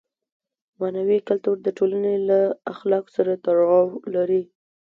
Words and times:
معنوي 0.79 1.19
کلتور 1.27 1.55
د 1.61 1.67
ټولنې 1.77 2.15
له 2.29 2.39
اخلاقو 2.73 3.13
سره 3.17 3.31
تړاو 3.45 3.85
لري. 4.15 4.43